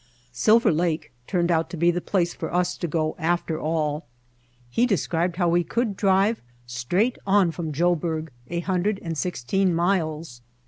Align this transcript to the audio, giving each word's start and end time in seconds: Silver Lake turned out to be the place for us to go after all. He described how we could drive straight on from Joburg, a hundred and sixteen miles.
Silver 0.33 0.71
Lake 0.71 1.11
turned 1.27 1.51
out 1.51 1.69
to 1.69 1.77
be 1.77 1.91
the 1.91 2.01
place 2.01 2.33
for 2.33 2.51
us 2.51 2.75
to 2.75 2.87
go 2.87 3.15
after 3.19 3.59
all. 3.61 4.05
He 4.67 4.87
described 4.87 5.35
how 5.35 5.47
we 5.49 5.63
could 5.63 5.95
drive 5.95 6.41
straight 6.65 7.19
on 7.27 7.51
from 7.51 7.71
Joburg, 7.71 8.29
a 8.47 8.61
hundred 8.61 8.99
and 9.03 9.15
sixteen 9.15 9.75
miles. 9.75 10.41